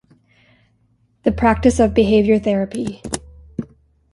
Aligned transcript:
The 1.21 1.31
Practice 1.31 1.79
of 1.79 1.93
Behavior 1.93 2.39
Therapy. 2.39 3.03